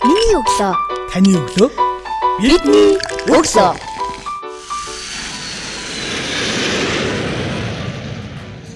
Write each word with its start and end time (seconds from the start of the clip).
Миний 0.00 0.32
өглөө. 0.32 0.72
Таны 1.12 1.34
өглөө. 1.36 1.68
Бидний 2.40 2.96
өглөө. 3.28 3.72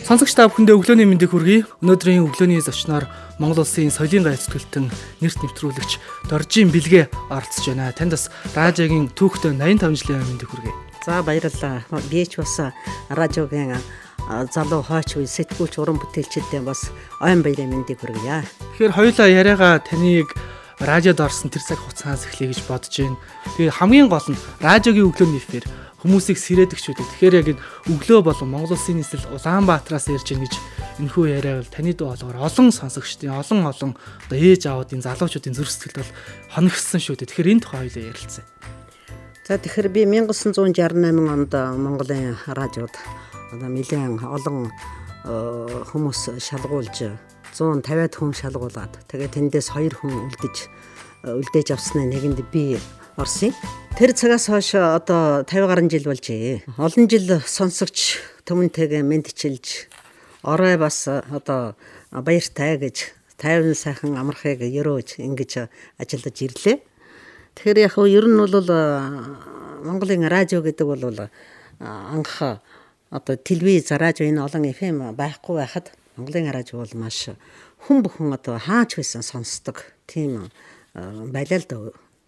Сонсогч 0.04 0.36
та 0.36 0.44
бүхэндээ 0.52 0.76
өглөөний 0.76 1.08
мэндийг 1.08 1.32
хүргэе. 1.32 1.64
Өнөөдрийн 1.80 2.28
өглөөний 2.28 2.60
зочноор 2.60 3.08
Монгол 3.40 3.64
улсын 3.64 3.88
соёлын 3.88 4.28
гай 4.28 4.36
зүтгэлтэн 4.36 4.92
нэрт 5.24 5.38
нэвтрүүлэгч 5.40 6.28
Доржийн 6.28 6.68
Бэлгээ 6.68 7.08
оролцож 7.32 7.72
байна. 7.72 7.96
Танд 7.96 8.12
бас 8.12 8.28
радиогийн 8.52 9.08
түүхтэй 9.16 9.56
85 9.56 9.96
жилийн 9.96 10.28
мэндийг 10.28 10.52
хүргэе. 10.52 10.76
За 11.08 11.24
баярлалаа. 11.24 11.88
Би 12.12 12.28
ч 12.28 12.36
бас 12.36 12.68
радиогийн 13.08 13.80
залуу 14.52 14.84
хойч 14.84 15.16
үе 15.16 15.24
сэтгүүлч 15.24 15.80
уран 15.80 15.96
бүтээлчдээ 16.04 16.60
бас 16.68 16.92
ойн 17.24 17.40
баярын 17.40 17.72
мэндийг 17.72 18.04
хүргье. 18.04 18.44
Тэгэхээр 18.76 18.92
хоёулаа 18.92 19.28
яриагаа 19.32 19.80
таныг 19.80 20.28
радиод 20.80 21.20
орсон 21.20 21.50
тэр 21.50 21.62
цаг 21.62 21.78
хугацаанаас 21.78 22.26
эхлэе 22.26 22.50
гэж 22.50 22.60
бодож 22.66 22.94
байна. 22.94 23.18
Тэгээ 23.54 23.78
хамгийн 23.78 24.08
гол 24.10 24.28
нь 24.30 24.38
радиогийн 24.58 25.08
өглөөний 25.10 25.42
эфир 25.42 25.64
хүмүүсийг 26.04 26.36
сэрээдэг 26.36 26.78
ч 26.78 26.92
үгүй. 26.92 27.00
Тэгэхээр 27.00 27.38
яг 27.40 27.48
энэ 27.56 27.62
өглөө 27.88 28.20
болон 28.28 28.48
Монгол 28.52 28.76
Улсын 28.76 29.00
нийслэл 29.00 29.32
Улаанбаатараас 29.32 30.12
ирж 30.12 30.28
гин 30.28 30.44
гэж 30.44 30.54
энэхүү 31.00 31.24
яриа 31.32 31.64
бол 31.64 31.72
таны 31.72 31.96
дуу 31.96 32.12
болгоор 32.12 32.44
олон 32.44 32.68
сонсогчдын 32.68 33.32
олон 33.32 33.64
олон 33.64 33.92
одоо 34.28 34.36
ээж 34.36 34.68
аавуудын 34.68 35.00
залуучуудын 35.00 35.56
зүрх 35.56 35.72
сэтгэлд 35.72 36.04
бол 36.04 36.12
хоногссон 36.52 37.00
шүү 37.00 37.16
дээ. 37.24 37.28
Тэгэхээр 37.32 37.52
энэ 37.56 37.62
тухай 37.64 37.80
хоёлаа 37.88 38.04
ярилцъя. 38.12 38.44
За 39.48 39.56
тэгэхээр 39.56 39.88
би 39.88 40.02
1968 40.04 40.76
онд 41.24 41.52
Монголын 41.56 42.36
радиод 42.52 42.94
одоо 43.48 43.68
нэлээд 43.72 44.20
олон 44.20 44.68
хүмүүс 45.24 46.36
шалгуулж 46.36 47.16
150-аад 47.54 48.14
хүн 48.18 48.34
шалгуулад 48.34 48.92
тэгээ 49.06 49.30
тэндээс 49.30 49.78
2 49.78 50.02
хүн 50.02 50.26
үлдэж 50.26 50.56
үлдээж 51.22 51.68
авсны 51.70 52.02
нэгэнд 52.10 52.42
би 52.50 52.76
орсон. 53.14 53.54
Тэр 53.94 54.10
цагаас 54.10 54.50
хойш 54.50 54.74
одоо 54.74 55.46
50 55.46 55.70
гаруй 55.70 55.86
жил 55.86 56.10
болжээ. 56.10 56.66
Олон 56.82 57.06
жил 57.06 57.38
сонсогч 57.46 58.18
төмөнтэйгээ 58.42 59.06
мэдчилж 59.06 59.86
орой 60.42 60.76
бас 60.76 61.06
одоо 61.06 61.78
баяртай 62.10 62.76
гэж 62.76 63.14
тайван 63.38 63.78
сайхан 63.78 64.18
амархыг 64.18 64.66
өрөөж 64.66 65.22
ингэж 65.22 65.70
ажиллаж 66.02 66.36
ирлээ. 66.42 66.82
Тэгэхээр 67.54 67.78
яг 67.86 67.94
нь 67.94 68.10
ер 68.10 68.26
нь 68.26 68.34
бол 68.34 68.70
Монголын 69.86 70.26
радио 70.26 70.58
гэдэг 70.58 70.86
бол 70.90 71.30
анх 71.78 72.34
одоо 73.14 73.34
телевиз 73.38 73.94
радио 73.94 74.26
энэ 74.26 74.42
олон 74.42 74.64
FM 74.74 75.14
байхгүй 75.14 75.62
байхад 75.62 75.94
Монголын 76.16 76.52
радио 76.54 76.78
бол 76.78 76.94
маш 76.94 77.30
хүн 77.86 78.02
бүхэн 78.06 78.30
одоо 78.34 78.58
хаач 78.58 78.94
байсан 78.94 79.22
сонсдог 79.22 79.82
тийм 80.06 80.50
байлаа 80.94 81.58
л 81.58 81.66
да. 81.66 81.76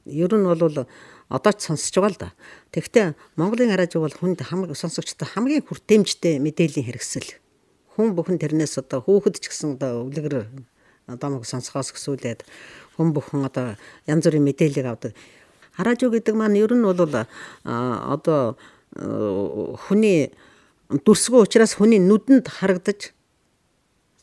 Ер 0.06 0.30
нь 0.34 0.42
бол 0.42 0.86
одоо 1.30 1.52
ч 1.54 1.70
сонсож 1.70 1.94
байгаа 1.94 2.10
л 2.10 2.18
да. 2.18 2.28
Тэгэхдээ 2.74 3.14
Монголын 3.38 3.74
радио 3.78 4.02
бол 4.02 4.10
хүнд 4.10 4.42
хамгийн 4.42 4.74
сонсогчдод 4.74 5.30
хамгийн 5.30 5.62
хүртээмжтэй 5.66 6.42
мэдээллийн 6.42 6.86
хэрэгсэл. 6.86 7.38
Хүн 7.94 8.14
бүхэн 8.18 8.42
тэрнээс 8.42 8.78
одоо 8.82 9.06
хүүхэд 9.06 9.38
ч 9.38 9.54
гэсэн 9.54 9.78
одоо 9.78 10.06
өвлөгөр 10.06 10.50
домог 11.14 11.46
сонсохоос 11.46 11.94
гэсүүлээд 11.94 12.42
хүн 12.98 13.14
бүхэн 13.14 13.46
одоо 13.46 13.78
янз 14.10 14.26
бүрийн 14.26 14.46
мэдээллийг 14.46 14.86
авдаг. 14.86 15.12
Радио 15.78 16.10
гэдэг 16.10 16.34
маань 16.34 16.58
ер 16.58 16.74
нь 16.74 16.82
бол 16.82 16.98
одоо 16.98 18.58
хүний 18.94 20.34
дүрсгөө 20.90 21.46
учраас 21.46 21.74
хүний 21.78 21.98
нүдэнд 21.98 22.46
харагдаж 22.46 23.15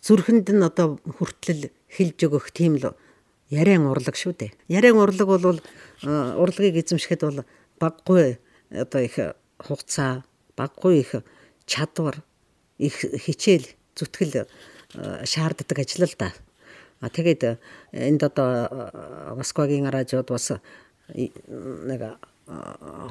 зүрхэнд 0.03 0.51
нь 0.51 0.67
одоо 0.67 0.99
хүртэл 0.99 1.71
хилж 1.87 2.19
өгөх 2.27 2.51
тийм 2.51 2.75
л 2.75 2.91
яриан 3.47 3.87
урлаг 3.87 4.19
шүү 4.19 4.35
дээ. 4.35 4.51
Яриан 4.67 4.99
урлаг 4.99 5.27
бол 5.31 5.63
урлагийг 6.03 6.83
эзэмшихэд 6.83 7.23
бол 7.23 7.39
баггүй 7.79 8.35
одоо 8.67 8.99
их 8.99 9.15
хугацаа, 9.63 10.27
баггүй 10.59 10.99
их 10.99 11.23
чадвар, 11.63 12.19
их 12.77 12.99
хичээл, 12.99 13.63
зүтгэл 13.95 14.43
шаарддаг 15.23 15.79
ажил 15.79 16.03
л 16.03 16.15
да. 16.19 16.35
А 16.99 17.07
тэгээд 17.07 17.59
энд 17.95 18.21
одоо 18.27 18.67
Москвагийн 19.39 19.87
радиод 19.87 20.27
бас 20.27 20.51
нэг 21.15 22.19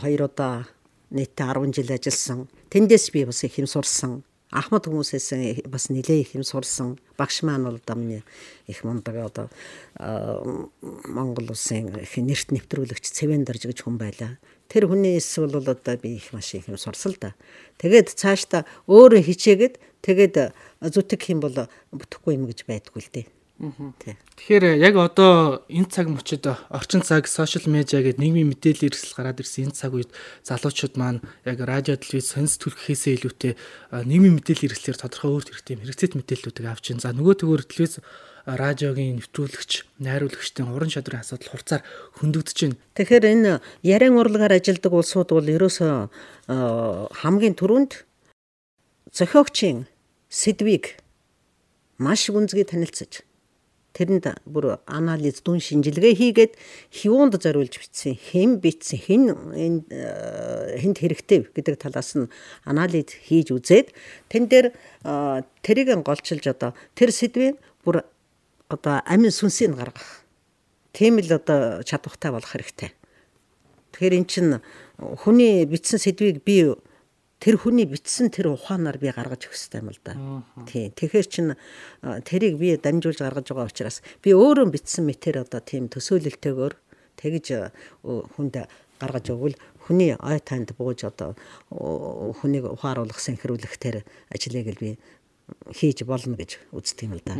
хоёр 0.04 0.28
удаа 0.28 0.68
нийтдээ 1.08 1.56
10 1.56 1.72
жил 1.72 1.88
ажилласан. 1.88 2.40
Тэндээс 2.68 3.08
би 3.16 3.24
бас 3.24 3.44
их 3.44 3.56
юм 3.56 3.68
сурсан 3.68 4.24
ахмад 4.52 4.84
хүмүүсээс 4.84 5.64
бас 5.66 5.88
нэлээ 5.88 6.20
их 6.22 6.30
юм 6.36 6.44
сурсан. 6.44 7.00
Багш 7.16 7.40
маань 7.42 7.64
бол 7.64 7.80
миний 7.96 8.22
их 8.68 8.84
мундаг 8.84 9.16
одоо 9.16 9.46
Монгол 11.08 11.56
улсын 11.56 11.88
их 11.96 12.12
нэрт 12.20 12.52
нэвтрүүлэгч 12.52 13.04
Цэвэн 13.08 13.48
Дарж 13.48 13.64
гэж 13.64 13.82
хүн 13.82 13.96
байлаа. 13.96 14.36
Тэр 14.68 14.92
хүний 14.92 15.16
эсвэл 15.16 15.56
бол 15.56 15.64
одоо 15.72 15.96
би 15.96 16.20
их 16.20 16.32
маш 16.36 16.52
их 16.52 16.68
юм 16.68 16.76
сурсал 16.76 17.16
да. 17.16 17.34
Тэгээд 17.80 18.12
цаашдаа 18.12 18.68
өөрөө 18.86 19.24
хичээгээд 19.24 19.74
тэгээд 20.04 20.36
зүтг 20.84 21.22
юм 21.32 21.40
бол 21.40 21.56
бүтэхгүй 21.88 22.36
юм 22.36 22.44
гэж 22.44 22.68
байдгүй 22.68 23.00
л 23.00 23.12
дээ. 23.12 23.26
Тэгэхээр 23.60 24.80
яг 24.80 24.96
одоо 24.98 25.62
энэ 25.70 25.86
цаг 25.86 26.10
мөчид 26.10 26.50
орчин 26.72 27.04
цаг 27.06 27.30
сошиал 27.30 27.70
медиа 27.70 28.02
гэдэг 28.02 28.18
нийгмийн 28.18 28.50
мэдээлэл 28.50 28.90
эрсдэл 28.90 29.14
гараад 29.14 29.38
ирсэн 29.38 29.70
энэ 29.70 29.78
цаг 29.78 29.94
үед 29.94 30.10
залуучууд 30.42 30.98
маань 30.98 31.22
яг 31.46 31.62
радио 31.62 31.94
телевиз 31.94 32.32
сонс 32.32 32.58
төрөхөөсөө 32.58 33.12
илүүтэй 33.22 33.52
нийгмийн 34.02 34.34
мэдээлэл 34.42 34.66
эрсдлээр 34.66 34.98
тодорхой 34.98 35.30
өөр 35.30 35.44
хэрэгтэй 35.46 35.78
хэрэгцээт 35.78 36.18
мэдээллүүдийг 36.18 36.66
авч 36.66 36.84
байна. 36.90 37.04
За 37.06 37.14
нөгөө 37.14 37.34
төгөөр 37.38 37.62
телевиз 37.70 38.02
радиогийн 38.42 39.22
нэвтрүүлэгч, 39.22 39.72
найруулагчдын 40.02 40.66
уран 40.74 40.90
чадрын 40.90 41.22
асуудал 41.22 41.54
хурцаар 41.54 41.86
хөндөгдөж 42.18 42.58
байна. 42.66 42.80
Тэгэхээр 42.98 43.24
энэ 43.30 43.52
яриан 43.86 44.18
урлагаар 44.18 44.58
ажилладаг 44.58 44.90
улсууд 44.90 45.30
бол 45.30 45.46
ерөөсөө 45.46 46.10
хамгийн 47.22 47.54
түрүүнд 47.54 48.02
зохиогчийн 49.14 49.86
сэдвийг 50.26 50.98
маш 52.02 52.26
гүнзгий 52.26 52.66
танилцаж 52.66 53.22
тэрэнд 53.92 54.44
бүр 54.48 54.80
анализ 54.88 55.44
дүн 55.44 55.60
шинжилгээ 55.60 56.14
хийгээд 56.16 56.52
хивуунд 56.90 57.36
зориулж 57.36 57.76
бичсэн 57.76 58.16
хэн 58.16 58.50
бичсэн 58.60 58.98
хэн 58.98 59.22
хэнд 60.80 60.96
хэрэгтэй 61.00 61.48
гэдэг 61.52 61.76
талаас 61.76 62.16
нь 62.16 62.32
анализ 62.64 63.12
хийж 63.12 63.52
үзээд 63.52 63.92
тэн 64.32 64.48
дээр 64.48 64.72
тэрийг 65.60 65.92
голчилж 66.02 66.44
одоо 66.48 66.72
тэр 66.96 67.12
сэдвийн 67.12 67.60
бүр 67.84 68.04
одоо 68.72 69.04
амин 69.04 69.30
сүнсийг 69.30 69.76
гаргах 69.76 70.24
тийм 70.92 71.20
л 71.20 71.32
одоо 71.32 71.82
чадвартай 71.84 72.30
болох 72.32 72.52
хэрэгтэй. 72.52 72.92
Тэгэхээр 73.92 74.16
эн 74.16 74.26
чинь 74.28 74.52
хүний 74.96 75.64
бичсэн 75.68 76.00
сэдвийг 76.00 76.44
би 76.44 76.72
тэр 77.42 77.58
хүний 77.58 77.90
бичсэн 77.90 78.30
тэр 78.30 78.54
ухаанаар 78.54 79.02
би 79.02 79.10
гаргаж 79.10 79.50
өгөх 79.50 79.58
хэрэгтэй 79.58 79.82
юм 79.82 79.90
л 79.90 79.98
да. 80.06 80.14
Тийм. 80.70 80.94
Тэгэхээр 80.94 81.26
чин 81.26 81.46
тэрийг 82.22 82.54
би 82.54 82.78
дамжуулж 82.78 83.18
гаргаж 83.18 83.50
байгаа 83.50 83.66
учраас 83.66 83.98
би 84.22 84.30
өөрөө 84.30 84.70
бичсэн 84.70 85.02
мэтэр 85.10 85.42
одоо 85.42 85.58
тийм 85.58 85.90
төсөөлөлтөөр 85.90 86.72
тэгж 87.18 87.46
хүнд 88.06 88.54
гаргаж 89.02 89.26
өгвөл 89.34 89.58
хүний 89.82 90.14
ой 90.14 90.38
танд 90.38 90.70
бууж 90.78 91.02
одоо 91.02 91.34
хүнийг 91.74 92.70
ухааруулах 92.70 93.18
сэнхрүүлэх 93.18 93.74
тэр 93.82 94.06
ажлыг 94.30 94.70
л 94.70 94.78
би 94.78 94.90
хийж 95.74 96.06
болно 96.06 96.38
гэж 96.38 96.62
үздэг 96.70 97.10
юм 97.10 97.18
л 97.18 97.26
да. 97.26 97.34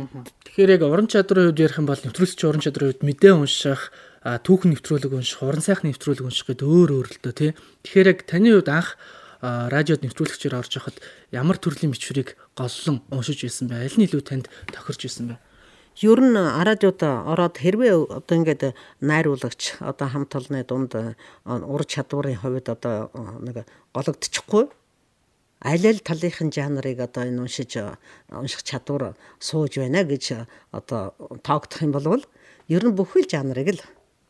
Тэгэхээр 0.51 0.75
яг 0.75 0.83
уран 0.83 1.07
чадрын 1.07 1.55
үед 1.55 1.63
ярих 1.63 1.79
юм 1.79 1.87
бол 1.87 2.03
нэвтрүүлэгч 2.03 2.41
уран 2.43 2.59
чадрын 2.61 2.91
үед 2.91 3.01
мэдээ 3.01 3.33
унших, 3.39 3.95
түүхэн 4.21 4.75
нэвтрүүлэг 4.75 5.11
унших, 5.15 5.39
уран 5.39 5.63
сайхны 5.63 5.95
нэвтрүүлэг 5.95 6.27
унших 6.27 6.51
гэдэг 6.51 6.67
өөр 6.67 6.89
өөр 6.99 7.07
л 7.07 7.19
дөө 7.23 7.33
тий. 7.33 7.51
Тэгэхээр 7.87 8.11
яг 8.11 8.19
таны 8.27 8.49
хувьд 8.53 8.69
анх 8.69 8.99
радиод 9.43 10.07
нэвтрүүлэгчээр 10.07 10.55
орж 10.55 10.79
яхад 10.79 10.97
ямар 11.35 11.59
төрлийн 11.59 11.91
бичвэрийг 11.91 12.39
голлон 12.55 13.03
уншиж 13.11 13.43
ирсэн 13.43 13.67
бэ? 13.67 13.83
Аль 13.83 13.97
нь 13.99 14.07
илүү 14.07 14.23
танд 14.23 14.47
тохирч 14.71 15.03
ирсэн 15.11 15.35
бэ? 15.35 15.35
Ер 15.99 16.19
нь 16.23 16.39
радиод 16.39 17.03
ороод 17.03 17.59
хэрвээ 17.59 18.23
одоо 18.23 18.35
ингээд 18.39 18.71
найруулагч 19.03 19.83
одоо 19.83 20.07
хамт 20.07 20.31
олонны 20.31 20.63
дунд 20.63 20.95
ур 21.43 21.83
чадварын 21.83 22.39
хувьд 22.39 22.71
одоо 22.71 23.11
нэг 23.43 23.67
гологдчихгүй 23.91 24.71
аль 25.63 25.85
аль 25.87 25.99
талынхын 25.99 26.49
жанрыг 26.49 26.99
одоо 26.99 27.23
энэ 27.27 27.43
уншиж 27.43 27.77
унших 28.31 28.63
чадвар 28.63 29.13
сууж 29.39 29.75
байна 29.77 30.07
гэж 30.07 30.47
одоо 30.71 31.13
тоогдох 31.43 31.83
юм 31.83 31.91
бол 31.91 32.23
ер 32.67 32.83
нь 32.83 32.95
бүхэл 32.95 33.27
жанрыг 33.27 33.75
л 33.75 33.81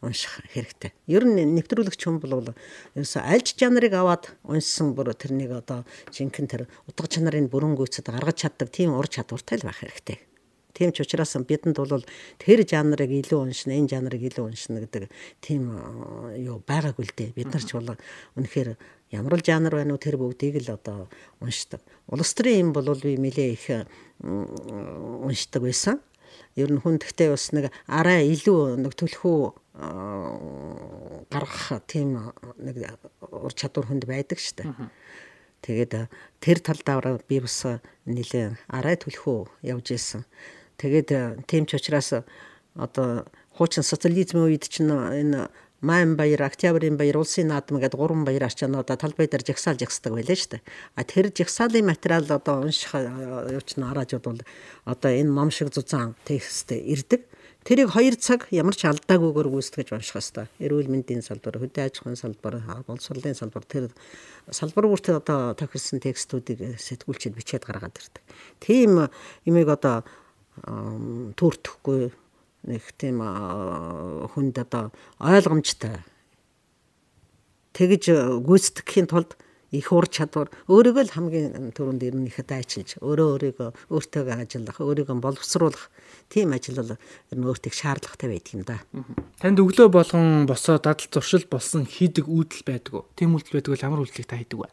унших 0.04 0.44
хэрэгтэй. 0.52 0.92
Ер 1.08 1.24
нь 1.24 1.56
нэвтрүүлэгч 1.56 2.02
хүн 2.04 2.20
бол 2.20 2.52
ерөөсө 2.94 3.24
альж 3.24 3.56
жанрыг 3.56 3.96
аваад 3.96 4.36
уншсан 4.44 4.92
бүр 4.92 5.16
тэрнийг 5.16 5.56
одоо 5.56 5.88
жинхэнэ 6.12 6.52
тэр 6.52 6.64
утга 6.86 7.08
чанарын 7.08 7.48
бүрэн 7.48 7.80
гүйцэд 7.80 8.12
гаргаж 8.12 8.44
чаддаг 8.44 8.68
тийм 8.68 8.92
ур 8.94 9.08
чадвартай 9.08 9.64
л 9.64 9.68
байх 9.72 9.80
хэрэгтэй. 9.80 10.20
Тийм 10.74 10.90
ч 10.92 11.06
учраас 11.06 11.38
бидэнд 11.38 11.78
бол 11.78 12.02
тэр 12.42 12.60
жанрыг 12.66 13.12
илүү 13.14 13.46
уншина, 13.46 13.78
энэ 13.78 13.94
жанрыг 13.94 14.22
илүү 14.26 14.46
уншина 14.50 14.82
гэдэг 14.82 15.06
тийм 15.38 15.70
юу 16.34 16.66
байгаагүй 16.66 17.06
л 17.06 17.14
дээ. 17.14 17.38
Бид 17.38 17.54
нар 17.54 17.62
ч 17.62 17.78
бол 17.78 17.94
үнэхээр 18.34 18.74
ямар 19.14 19.38
л 19.38 19.46
жанр 19.46 19.70
байна 19.78 19.94
уу 19.94 20.02
тэр 20.02 20.18
бүгдийг 20.18 20.66
л 20.66 20.74
одоо 20.74 21.14
уншдаг. 21.38 21.78
Улс 22.10 22.34
төрийн 22.34 22.66
юм 22.66 22.70
бол 22.74 22.90
би 22.98 23.22
нэлээ 23.22 23.50
их 23.54 23.66
уншдаг 24.26 25.62
байсан. 25.62 26.02
Ер 26.56 26.70
нь 26.72 26.82
хүн 26.82 27.00
тэгтээ 27.02 27.30
бас 27.34 27.50
нэг 27.54 27.74
арай 27.88 28.30
илүү 28.30 28.78
нэг 28.82 28.94
төлхөө 28.94 29.40
гаргах 31.34 31.82
тийм 31.90 32.34
нэг 32.62 32.76
ур 33.20 33.54
чадвар 33.54 33.90
хүнд 33.90 34.06
байдаг 34.06 34.38
штэ. 34.38 34.70
Тэгээд 35.64 36.12
тэр 36.44 36.58
талдаа 36.60 37.18
би 37.26 37.40
бас 37.40 37.66
нэлээ 38.06 38.58
арай 38.70 38.96
төлхөө 39.00 39.66
явж 39.66 39.96
исэн. 39.96 40.28
Тэгээд 40.78 41.48
тийм 41.50 41.66
ч 41.66 41.80
учраас 41.80 42.14
одоо 42.76 43.26
хуучин 43.58 43.86
социализмын 43.86 44.50
үед 44.50 44.66
чинь 44.68 44.92
энэ 44.92 45.50
Майм 45.84 46.16
баяр, 46.16 46.48
Октябрийн 46.48 46.96
баяр, 46.96 47.18
Улсын 47.20 47.52
наадам 47.52 47.76
гэдэг 47.84 48.00
гурван 48.00 48.24
баяр 48.24 48.48
арчаануудаа 48.48 48.96
талбай 48.96 49.28
дээр 49.28 49.44
жагсаал 49.44 49.76
жагсдаг 49.76 50.16
байлаа 50.16 50.40
шүү 50.40 50.56
дээ. 50.56 50.64
А 50.96 51.04
тэр 51.04 51.28
жагсаалын 51.36 51.92
материал 51.92 52.24
одоо 52.24 52.64
унших 52.64 52.96
явуучна 52.96 53.92
араажууд 53.92 54.24
бол 54.24 54.40
одоо 54.88 55.12
энэ 55.12 55.28
ном 55.28 55.52
шиг 55.52 55.76
зузаан 55.76 56.16
тексттэй 56.24 56.80
ирдэг. 56.88 57.28
Тэрийг 57.68 57.92
2 57.92 58.16
цаг 58.16 58.48
ямар 58.56 58.80
ч 58.80 58.88
алдаагүйгээр 58.88 59.52
гүйцэтгэж 59.52 59.92
унших 59.92 60.24
хэвээр. 60.24 60.48
Эрүүл 60.64 60.88
мэндийн 60.88 61.20
салбар, 61.20 61.60
хөдөө 61.60 61.84
аж 61.84 62.00
ахуйн 62.00 62.16
салбар, 62.16 62.64
боловсролын 62.88 63.36
салбар 63.36 63.68
тэр 63.68 63.92
салбар 64.52 64.88
бүртээ 64.88 65.20
одоо 65.20 65.52
тохирсон 65.52 66.00
текстүүдийг 66.00 66.80
сэтгүүлчэд 66.80 67.36
бичээд 67.36 67.68
гаргаад 67.68 68.00
ирдэг. 68.00 68.24
Тийм 68.64 69.12
имийг 69.44 69.68
одоо 69.68 70.08
түүртэхгүй 70.64 72.23
нэг 72.64 72.84
тийм 72.98 73.20
хүнд 73.20 74.56
одоо 74.60 74.92
ойлгомжтой 75.20 76.00
тэгж 77.74 78.04
гүйцэтгэхийн 78.46 79.08
тулд 79.10 79.36
их 79.74 79.90
ур 79.90 80.06
чадвар 80.06 80.54
өөрийгөө 80.70 81.04
л 81.10 81.16
хамгийн 81.18 81.74
түрүүнд 81.74 82.06
ирнэхэд 82.06 82.50
айчилж 82.54 83.02
өөрөө 83.02 83.28
өөрийгөө 83.34 83.70
өөртөө 83.90 84.24
ажиллах 84.38 84.78
өөрийгөө 84.78 85.18
боловсруулах 85.18 85.90
тийм 86.30 86.54
ажил 86.54 86.78
бол 86.78 86.94
ер 86.94 87.38
нь 87.42 87.48
өөртөө 87.50 87.74
шаардлагатай 87.74 88.30
байдаг 88.30 88.54
юм 88.54 88.62
да. 88.70 88.78
Танд 89.42 89.58
өглөө 89.58 89.90
болгон 89.90 90.46
босоо 90.46 90.78
дадал 90.78 91.10
зуршил 91.10 91.50
болсон 91.50 91.90
хийдэг 91.90 92.30
үйлдэл 92.30 92.64
байдаг 92.70 92.94
уу? 92.94 93.10
Тийм 93.18 93.34
үйлдэл 93.34 93.58
байдаг 93.58 93.74
бол 93.74 93.86
ямар 93.90 94.02
үйлдэлийг 94.06 94.30
та 94.30 94.38
хийдэг 94.38 94.62
вэ? 94.62 94.70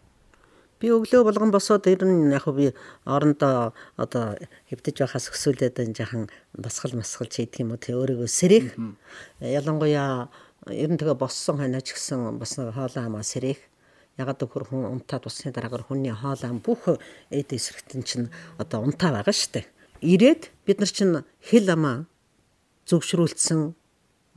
Би 0.81 0.89
өглөө 0.89 1.29
болгон 1.29 1.53
босоод 1.53 1.85
ер 1.93 2.01
нь 2.09 2.33
яг 2.33 2.49
би 2.57 2.73
орондоо 3.05 3.77
одоо 4.01 4.41
хэвдэж 4.73 4.97
байхаас 5.05 5.29
өсвөлээд 5.29 5.77
энэ 5.85 5.93
жахан 5.93 6.25
басгал 6.57 6.97
масгалч 6.97 7.37
хийдэг 7.37 7.61
юм 7.69 7.77
уу 7.77 7.81
те 7.85 7.93
өөрийгөө 7.93 8.25
сэрэх 8.25 8.81
ялангуяа 9.45 10.33
ер 10.73 10.89
нь 10.89 10.97
тэгээ 10.97 11.21
боссон 11.21 11.61
ханаач 11.61 11.93
гэсэн 11.93 12.41
бас 12.41 12.57
хоолоо 12.57 13.05
хамаа 13.05 13.21
сэрэх 13.21 13.61
ягаад 14.17 14.41
гэвэл 14.41 14.69
хүн 14.73 15.01
унтаад 15.01 15.29
усны 15.29 15.53
дараагаар 15.53 15.85
хүний 15.85 16.17
хоол 16.17 16.43
ам 16.49 16.65
бүх 16.65 16.97
эд 17.29 17.49
эсрэгтэн 17.53 18.03
чинь 18.05 18.33
одоо 18.57 18.81
унтаа 18.85 19.13
байгаа 19.21 19.37
штэ. 19.37 19.69
Ирээд 20.01 20.49
бид 20.65 20.79
нар 20.81 20.93
чинь 20.93 21.25
хэл 21.45 21.69
амаа 21.73 22.09
зөвшрүүлсэн 22.89 23.77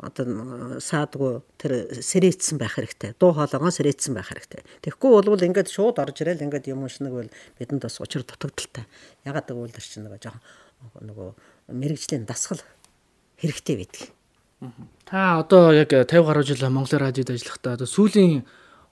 одоо 0.01 0.81
саадгүй 0.81 1.45
тэр 1.61 1.71
сэрээцсэн 2.01 2.57
байх 2.57 2.81
хэрэгтэй. 2.81 3.13
Дуу 3.19 3.37
хоолойгоо 3.37 3.69
сэрээцсэн 3.69 4.17
байх 4.17 4.33
хэрэгтэй. 4.33 4.65
Тэгэхгүй 4.81 5.11
бол 5.21 5.37
ингээд 5.37 5.69
шууд 5.69 6.01
орж 6.01 6.17
ирэл 6.25 6.41
ингээд 6.41 6.73
юм 6.73 6.89
уншнаг 6.89 7.13
бол 7.13 7.29
бидэнд 7.61 7.85
бас 7.85 8.01
учир 8.01 8.25
дутагдaltaй. 8.25 8.89
Ягаад 9.21 9.53
гэвэл 9.53 9.69
тэр 9.69 9.85
чинь 9.85 10.09
нөгөө 10.09 10.21
жоохон 10.25 11.05
нөгөө 11.13 11.29
мэрэгжлийн 11.77 12.25
дасгал 12.25 12.61
хэрэгтэй 13.37 13.75
байдаг. 13.77 14.03
Та 15.05 15.39
одоо 15.39 15.69
яг 15.75 15.93
50 15.93 16.09
гаруй 16.25 16.43
жил 16.43 16.69
Монгол 16.73 16.97
радиод 16.97 17.29
ажиллахдаа 17.29 17.77
одоо 17.77 17.85
сүүлийн 17.85 18.47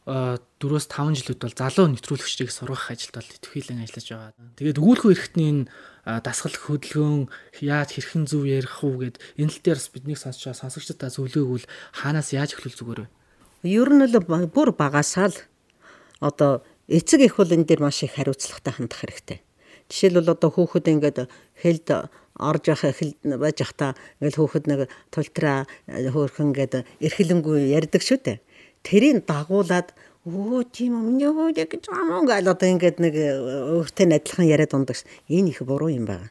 4-5 0.05 1.17
жилүүд 1.17 1.39
бол 1.41 1.55
залуу 1.55 1.87
нэвтрүүлэгчдийг 1.93 2.51
сургах 2.51 2.91
ажилд 2.91 3.15
бол 3.15 3.31
идэвхжүүлэн 3.37 3.85
ажиллаж 3.85 4.07
байгаа. 4.11 4.33
Тэгээд 4.57 4.81
өгүүлбэр 4.81 5.13
эрхтний 5.13 5.47
энэ 5.49 5.63
дасгал 6.05 6.57
хөдөлгөөн 6.57 7.29
яаж 7.61 7.89
хэрхэн 7.93 8.25
зөв 8.25 8.49
ярих 8.49 8.81
уу 8.81 8.97
гэд 9.01 9.21
энэ 9.37 9.51
тал 9.53 9.61
дээрс 9.77 9.87
биднийг 9.93 10.17
сонсчоо 10.17 10.57
сонсогчдаа 10.57 11.13
зөвлөөгөл 11.13 11.69
хаанаас 11.93 12.33
яаж 12.33 12.57
эхлүүл 12.57 12.77
зүгээр 12.77 12.99
вэ? 13.05 13.09
Ер 13.69 13.89
нь 13.93 14.05
л 14.09 14.17
бүр 14.49 14.69
багасаа 14.73 15.29
л 15.29 15.37
одоо 16.17 16.65
эцэг 16.89 17.21
их 17.21 17.37
бол 17.37 17.53
энэ 17.53 17.69
дээр 17.69 17.81
маш 17.85 18.01
их 18.01 18.17
хариуцлагатай 18.17 18.73
хандах 18.73 19.05
хэрэгтэй. 19.05 19.39
Жишээлбэл 19.89 20.33
одоо 20.33 20.49
хүүхэд 20.49 20.85
ингээд 20.89 21.17
хэлд 21.61 21.87
орж 22.41 22.63
явах 22.65 22.85
эхэл 22.89 23.13
байж 23.37 23.57
захта 23.61 23.93
ингээл 24.17 24.39
хүүхэд 24.41 24.65
нэг 24.65 24.79
тултраа 25.13 25.69
хөөрхөн 25.85 26.49
гээд 26.57 26.73
эрхлэнгүй 27.05 27.75
ярьдаг 27.77 28.01
шүү 28.01 28.19
дээ. 28.25 28.37
Тэрийг 28.81 29.29
дагуулад 29.29 29.93
өө 30.21 30.69
тийм 30.69 30.93
юм 31.01 31.17
ёо 31.17 31.49
гэж 31.49 31.89
юм 31.89 32.29
гал 32.29 32.45
одоо 32.45 32.69
ингээд 32.69 33.01
нэг 33.01 33.15
э, 33.17 33.33
өөртөө 33.81 34.05
адилхан 34.21 34.45
яриад 34.45 34.77
ундаг 34.77 34.93
ш. 34.93 35.01
Энэ 35.25 35.49
их 35.49 35.65
буруу 35.65 35.89
юм 35.89 36.05
байна. 36.05 36.29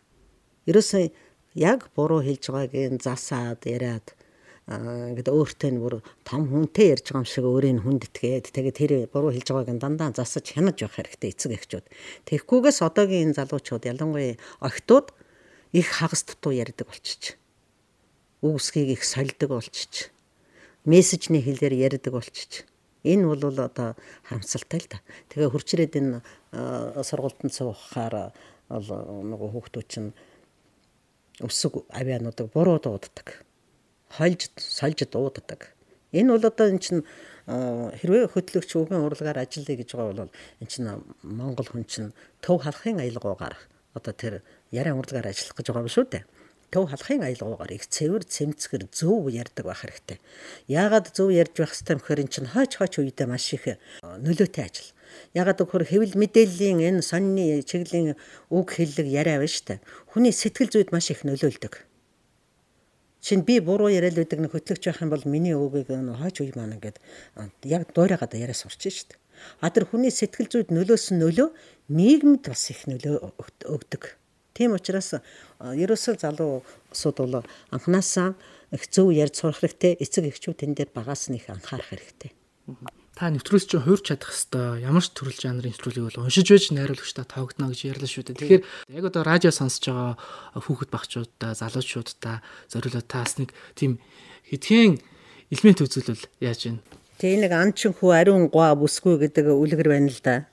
Ерөөсөө 0.71 1.11
яг 1.59 1.91
буруу 1.99 2.23
хэлж 2.23 2.55
байгааг 2.55 3.03
засаад 3.03 3.67
яриад 3.67 4.15
ингээд 4.71 5.27
өөртөө 5.35 5.71
нь 5.75 5.83
бүр 5.83 6.07
том 6.23 6.47
хүнтэй 6.47 6.95
ярьж 6.95 7.11
байгаа 7.11 7.27
юм 7.27 7.27
шиг 7.27 7.43
өөрийн 7.51 7.83
хүндэтгээд 7.83 8.55
тэгээд 8.55 8.79
тэр 8.79 8.93
буруу 9.11 9.35
хэлж 9.35 9.51
байгааг 9.51 9.83
дандаа 9.83 10.15
засаж 10.15 10.47
хянаж 10.55 10.79
явах 10.87 11.03
хэрэгтэй 11.03 11.35
эцэг 11.35 11.51
эхчүүд. 11.59 11.87
Тэгэхгүйгээс 12.31 12.79
одоогийн 12.87 13.35
энэ 13.35 13.39
залуучууд 13.43 13.91
ялангуяа 13.91 14.39
охтууд 14.63 15.11
их 15.75 15.91
хагас 15.91 16.23
дутуу 16.23 16.55
ярьдаг 16.55 16.87
болчих. 16.87 17.35
Үгсгийг 18.39 18.95
их 18.95 19.03
сольдог 19.03 19.51
болчих. 19.51 20.15
Мессежний 20.87 21.43
хэлээр 21.43 21.91
ярьдаг 21.91 22.15
болчих 22.15 22.70
Энэ 23.05 23.25
бол 23.27 23.41
одоо 23.41 23.97
харамсалтай 24.29 24.81
л 24.81 24.89
да. 24.91 24.99
Тэгээ 25.33 25.53
хурцрээд 25.53 25.95
энэ 25.97 26.21
сургуультанд 27.03 27.53
суухаар 27.55 28.33
бол 28.69 28.89
нөгөө 29.25 29.49
хүүхдүүд 29.57 29.87
чинь 29.89 30.11
өсөг 31.41 31.89
авиануудыг 31.89 32.53
буруу 32.53 32.79
дууддаг. 32.79 33.45
Хольж 34.13 34.53
сольж 34.61 35.01
дууддаг. 35.09 35.73
Энэ 36.13 36.37
бол 36.37 36.45
одоо 36.45 36.67
эн 36.69 36.79
чинь 36.79 37.07
хэрвээ 37.49 38.31
хөтлөгч 38.31 38.71
өвгөн 38.77 39.07
урлагаар 39.07 39.43
ажиллая 39.43 39.77
гэж 39.81 39.89
байгаа 39.97 40.13
бол 40.13 40.33
эн 40.61 40.69
чинь 40.69 40.89
Монгол 41.25 41.67
хүн 41.67 41.89
чинь 41.89 42.13
төв 42.45 42.61
халахын 42.61 43.01
аялгаугаар 43.01 43.57
одоо 43.95 44.13
тэр 44.13 44.43
яриан 44.71 45.01
урлагаар 45.01 45.33
ажиллах 45.33 45.57
гэж 45.57 45.67
байгаа 45.73 45.87
юм 45.87 45.91
шүү 45.91 46.07
дээ 46.11 46.25
төв 46.71 46.91
халахын 46.91 47.27
аялгаугаар 47.27 47.73
их 47.75 47.85
цэвэр 47.91 48.25
цэмцгэр 48.25 48.89
зөв 48.95 49.27
ярьдаг 49.29 49.67
байх 49.67 49.83
хэрэгтэй. 49.83 50.19
Яагаад 50.71 51.11
зөв 51.11 51.29
ярьж 51.35 51.55
байх 51.59 51.75
юм 51.75 51.99
гэхээр 51.99 52.23
эн 52.23 52.31
чинь 52.31 52.51
хойч 52.51 52.79
хойч 52.79 52.95
үедээ 53.03 53.27
маш 53.27 53.51
их 53.53 53.67
нөлөөтэй 54.03 54.65
ажил. 54.65 54.91
Ягаад 55.35 55.59
гэхээр 55.59 55.85
хэвлэл 55.91 56.21
мэдээллийн 56.23 56.79
энэ 56.81 57.03
сонины 57.03 57.63
чиглэлийн 57.67 58.15
үг 58.55 58.69
хэллэг 58.79 59.07
яриа 59.07 59.43
байна 59.43 59.67
дээ. 59.67 59.79
Хүний 60.15 60.33
сэтгэл 60.33 60.71
зүйд 60.71 60.91
маш 60.95 61.11
их 61.11 61.27
нөлөөлдөг. 61.27 61.75
Чин 63.21 63.43
би 63.43 63.61
буруу 63.61 63.91
яриад 63.91 64.17
байдаг 64.17 64.39
нэг 64.41 64.53
хөтлөгч 64.55 64.85
байх 64.87 65.03
юм 65.03 65.11
бол 65.11 65.27
миний 65.27 65.53
үгийг 65.53 65.91
хойч 65.91 66.41
үе 66.41 66.55
маань 66.57 66.79
ингээд 66.79 67.03
яг 67.67 67.91
дуурайгаад 67.93 68.39
яриа 68.39 68.57
сурч 68.57 68.87
шүү 68.87 69.13
дээ. 69.13 69.21
А 69.61 69.69
тэр 69.69 69.85
хүний 69.91 70.15
сэтгэл 70.15 70.49
зүйд 70.49 70.69
нөлөөсөн 70.73 71.21
нөлөө 71.21 71.49
нийгэмд 71.93 72.49
бас 72.49 72.71
их 72.73 72.87
нөлөө 72.89 73.35
өгдөг. 73.69 74.20
Тийм 74.55 74.75
учраас 74.75 75.19
ерөөсөө 75.61 76.15
залуусууд 76.21 77.17
бол 77.23 77.47
анханасаа 77.71 78.35
их 78.75 78.87
зөв 78.91 79.11
ярьж 79.11 79.43
сурах 79.43 79.63
хэрэгтэй. 79.63 79.99
Эцэг 79.99 80.31
эхчүүд 80.31 80.63
тэн 80.63 80.73
дээр 80.75 80.91
багаас 80.95 81.31
нь 81.31 81.39
их 81.39 81.51
анхаарах 81.51 81.91
хэрэгтэй. 81.91 82.31
Та 83.21 83.29
нэвтрүүлж 83.29 83.67
чинь 83.69 83.85
хуурч 83.85 84.15
чадах 84.15 84.33
хэвээр 84.33 84.87
ямар 84.87 85.05
ч 85.05 85.13
төрөл 85.13 85.37
жанрын 85.37 85.75
нэвтрүүлгийг 85.75 86.07
бол 86.09 86.23
уншиж 86.25 86.47
байж 86.49 86.65
найруулагчтай 86.73 87.27
тоогдно 87.27 87.69
гэж 87.69 87.81
ярьлаа 87.93 88.09
шүү 88.09 88.25
дээ. 88.33 88.39
Тэгэхээр 88.41 88.65
яг 88.97 89.05
одоо 89.11 89.23
радио 89.27 89.53
сонсож 89.53 89.85
байгаа 89.93 90.15
хүүхэд 90.57 90.89
багчуудаа, 90.89 91.53
залуучуудаа 91.53 92.41
зориулаад 92.73 93.09
таас 93.11 93.37
нэг 93.37 93.53
тийм 93.77 94.01
хэдхэн 94.49 95.03
элемент 95.53 95.85
үзүүлвэл 95.85 96.25
яаж 96.41 96.61
вэ? 96.71 96.81
Тэгээ 97.21 97.39
нэг 97.45 97.53
анчин 97.53 97.93
хүү 97.93 98.11
ариун 98.15 98.49
гоо 98.49 98.73
бүсгүй 98.79 99.21
гэдэг 99.21 99.53
үлгэр 99.53 99.89
байна 99.93 100.09
л 100.09 100.21
да. 100.25 100.49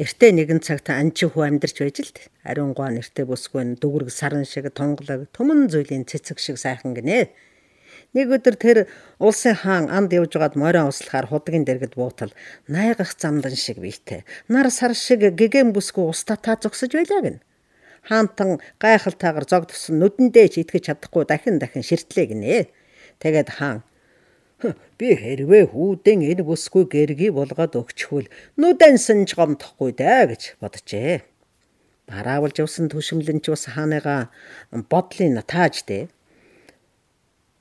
Эртээ 0.00 0.32
нэгэн 0.32 0.64
цагт 0.64 0.88
анчин 0.88 1.28
хүү 1.28 1.44
амьдарч 1.52 1.76
байж 1.84 1.98
л 2.00 2.16
ариун 2.48 2.72
гоо 2.72 2.88
нэртэй 2.88 3.28
бүсгүй 3.28 3.76
дүгүрэг 3.76 4.08
саран 4.08 4.48
шиг 4.48 4.72
тунгалаг 4.72 5.28
төмөн 5.36 5.68
зүйлийн 5.68 6.08
цэцэг 6.08 6.40
шиг 6.40 6.56
сайхан 6.56 6.96
гинэ. 6.96 7.28
Нэг 8.16 8.32
өдөр 8.32 8.56
тэр 8.56 8.78
улсын 9.20 9.52
хаан 9.52 9.92
анд 9.92 10.16
явж 10.16 10.32
байгаад 10.32 10.56
морин 10.56 10.88
услахаар 10.88 11.28
худгийн 11.28 11.68
дэргэд 11.68 11.92
буутал 11.92 12.32
найгах 12.72 13.12
замдан 13.20 13.52
шиг 13.52 13.84
бийтэй. 13.84 14.24
Нар 14.48 14.72
сар 14.72 14.96
шиг 14.96 15.28
гэгэм 15.36 15.76
бүсгүй 15.76 16.08
устатаа 16.08 16.56
зогсож 16.56 16.88
байлаа 16.96 17.20
гин. 17.20 17.38
Хаантан 18.08 18.64
гайхалтайгаар 18.80 19.44
зогдсон 19.44 20.00
нүдэндээ 20.00 20.46
ч 20.48 20.54
итгэж 20.64 20.88
чадахгүй 20.88 21.28
дахин 21.28 21.60
дахин 21.60 21.84
ширтлээ 21.84 22.32
гинэ. 22.32 22.72
Тэгээд 23.20 23.60
хаан 23.60 23.84
Би 24.98 25.08
хэрвээ 25.18 25.72
хүүдэн 25.72 26.20
энэ 26.30 26.42
бүсгүй 26.46 26.84
гэргий 26.86 27.30
булгаад 27.34 27.74
өгчихвөл 27.74 28.30
нүдэнсэн 28.60 29.26
ч 29.28 29.34
гомдохгүй 29.34 29.90
даа 29.98 30.30
гэж 30.30 30.60
боджээ. 30.62 31.26
Бараавалж 32.06 32.56
явсан 32.62 32.86
төшмлэн 32.92 33.42
ч 33.42 33.50
бас 33.50 33.66
хааныгаа 33.70 34.30
бодлын 34.90 35.38
тааж 35.42 35.86
дээ. 35.88 36.10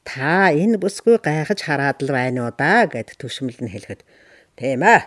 Та 0.06 0.50
энэ 0.52 0.82
бүсгүй 0.82 1.22
гайхаж 1.22 1.60
хараад 1.62 2.02
л 2.02 2.10
байна 2.10 2.50
уу 2.50 2.54
да 2.58 2.90
гэд 2.90 3.18
төшмөл 3.22 3.58
нь 3.62 3.74
хэлэхэд 3.74 4.02
тийм 4.58 4.82
ээ. 4.82 5.02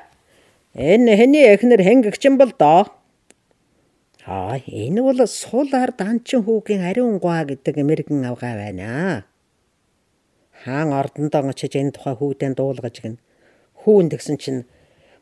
Энэ 0.75 1.13
хэний 1.19 1.47
эхнэр 1.55 1.83
хэнгэгчин 1.83 2.35
бол 2.39 2.51
доо. 2.55 2.91
Аа 4.27 4.57
энэ 4.63 5.03
бол 5.03 5.21
сул 5.27 5.69
ард 5.75 5.99
анчин 6.01 6.43
хүүгийн 6.47 6.83
ариун 6.89 7.19
гуа 7.19 7.45
гэдэг 7.45 7.75
эмэргэн 7.83 8.25
авгаа 8.25 8.55
байна. 8.57 9.27
Хаан 10.63 10.95
ордондоо 10.95 11.51
очиж 11.51 11.75
энэ 11.75 11.95
тухай 11.97 12.15
хүүдэн 12.15 12.55
дуулгаж 12.55 13.03
гин. 13.03 13.19
Хүүн 13.83 14.09
тэгсэн 14.13 14.39
чинь 14.39 14.63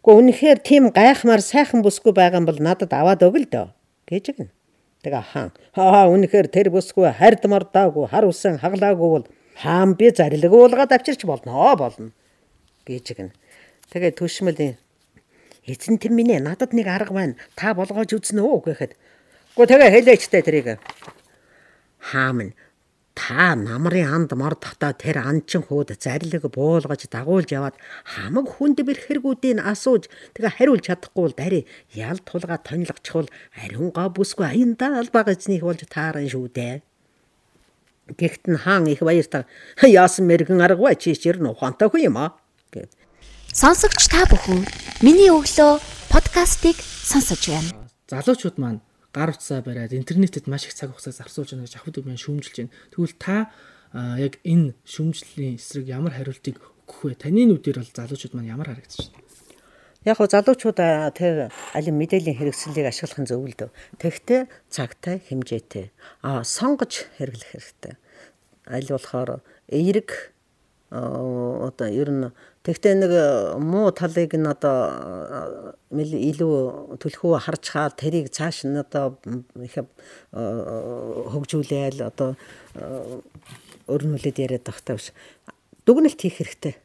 Гэхдээ 0.03 0.19
үнэхээр 0.19 0.59
тийм 0.61 0.85
гайхмаар 0.91 1.41
сайхан 1.41 1.81
бүсгүй 1.87 2.13
байгаа 2.13 2.43
юм 2.43 2.47
бол 2.51 2.59
надад 2.59 2.93
аваад 2.93 3.23
өг 3.23 3.37
л 3.39 3.47
дөө 3.47 3.67
гэж 4.11 4.25
гин. 4.37 4.51
Тэгээ 5.07 5.25
хаан 5.31 5.51
хаа 5.75 6.11
үнэхээр 6.11 6.49
тэр 6.51 6.69
бүсгүй 6.75 7.07
хард 7.15 7.43
мордаагүй 7.47 8.11
хар 8.11 8.27
усан 8.27 8.59
хаглаагүй 8.59 9.09
бол 9.15 9.27
хаан 9.63 9.95
би 9.95 10.11
зарилэг 10.11 10.53
уулгаад 10.53 10.91
авчирч 10.91 11.23
болно 11.23 11.75
болно 11.79 12.11
гэж 12.87 13.07
гин. 13.15 13.31
Тэгээ 13.95 14.19
төшмөл 14.19 14.75
эзэн 15.71 15.99
тэм 16.03 16.19
минь 16.19 16.35
надад 16.43 16.75
нэг 16.75 16.87
арга 16.91 17.15
байна. 17.15 17.35
Та 17.55 17.75
болгоож 17.75 18.11
үзнэ 18.11 18.43
үү 18.43 18.59
гэхэд. 18.67 18.93
Гэхдээ 19.55 19.71
тэгээ 19.71 19.91
хэлээчтэй 19.95 20.43
тэрийг. 20.43 20.69
Хаан 22.03 22.35
минь 22.37 22.55
та 23.15 23.55
намрын 23.55 24.09
анд 24.09 24.33
мор 24.33 24.55
татаа 24.57 24.97
тэр 24.97 25.21
анчин 25.21 25.63
хууд 25.63 25.93
зарлиг 26.01 26.49
буулгаж 26.49 27.05
дагуулж 27.13 27.53
яваад 27.53 27.77
хамаг 28.09 28.47
хүнд 28.49 28.81
бэр 28.81 28.99
хэрэгүүдийг 29.05 29.61
асууж 29.61 30.09
тэгээ 30.33 30.57
хариулж 30.57 30.85
чадахгүй 30.89 31.23
бол 31.29 31.37
дари 31.37 31.61
ял 31.93 32.19
тулга 32.25 32.57
тонилгочхол 32.57 33.29
ариунгаа 33.53 34.09
бүсгүй 34.17 34.47
аяндаа 34.49 35.05
албаг 35.05 35.29
эзнийг 35.29 35.63
болж 35.63 35.85
тааран 35.85 36.29
шүү 36.29 36.49
дээ. 36.57 36.81
Гэхдээ 38.17 38.57
хаан 38.65 38.89
их 38.89 39.05
баяртай 39.05 39.45
яасан 39.85 40.27
мэрэгэн 40.27 40.65
аргагүй 40.65 40.97
чи 40.97 41.13
чир 41.13 41.37
нь 41.37 41.49
ухаантай 41.53 41.89
хүн 41.93 42.09
юм 42.09 42.17
аа 42.17 42.33
гэв. 42.73 42.89
Сонсогч 43.53 44.09
та 44.09 44.25
бүхэн 44.25 44.65
миний 45.05 45.29
өглөө 45.29 45.81
подкастыг 46.09 46.81
сонсож 46.81 47.45
байна. 47.45 47.89
Залуучууд 48.09 48.57
маань 48.57 48.81
гар 49.13 49.31
утсаа 49.31 49.61
бариад 49.61 49.93
интернетэд 49.93 50.49
маш 50.49 50.67
их 50.67 50.75
цаг 50.75 50.91
хугацаа 50.91 51.13
зарцуулж 51.13 51.53
байна 51.53 51.69
гэж 51.69 51.77
ахуд 51.77 52.01
өмнө 52.01 52.17
шүүмжилж 52.17 52.57
байна. 52.57 52.75
Тэгвэл 52.91 53.17
та 53.21 53.37
яг 53.93 54.41
энэ 54.43 54.73
шүүмжлэлийн 54.89 55.61
эсрэг 55.61 55.87
ямар 55.89 56.17
хариултыг 56.17 56.57
өгөх 56.89 57.13
вэ? 57.13 57.21
Таны 57.21 57.45
нүдээр 57.45 57.85
бол 57.85 57.93
залуучууд 57.93 58.33
маань 58.33 58.53
ямар 58.53 58.73
харагдаж 58.73 59.13
байна? 59.13 59.21
Яг 60.03 60.17
хоо 60.17 60.27
залуучууд 60.27 60.79
тэр 61.15 61.53
алин 61.77 61.97
мэдээллийн 62.01 62.41
хэрэгслийг 62.41 62.89
ашиглах 62.89 63.21
нь 63.21 63.29
зөв 63.29 63.45
л 63.45 63.55
дөө. 63.55 63.71
Тэгтээ 64.01 64.41
цагтай 64.73 65.21
хэмжээтэй. 65.29 65.93
Аа 66.25 66.43
сонгож 66.43 67.07
хэрэглэх 67.21 67.53
хэрэгтэй. 67.53 67.95
Аль 68.67 68.89
болохоор 68.89 69.45
эерэг 69.69 70.33
одоо 70.91 71.89
ер 71.89 72.11
нь 72.11 72.33
тэгтээ 72.63 72.95
нэг 72.95 73.13
муу 73.59 73.91
талыг 73.91 74.39
нь 74.39 74.47
одоо 74.47 75.75
илүү 75.91 76.99
төлхөө 77.03 77.43
харж 77.43 77.65
хаа 77.75 77.91
тэрийг 77.91 78.31
цааш 78.31 78.71
нь 78.71 78.79
одоо 78.79 79.19
их 79.59 79.75
хөгжүүлээл 80.31 82.07
одоо 82.07 82.39
өрнүүлээд 83.91 84.39
яриад 84.39 84.65
тахтаа 84.67 84.95
биш 84.95 85.11
дүгнэлт 85.87 86.21
хийх 86.23 86.39
хэрэгтэй. 86.39 86.79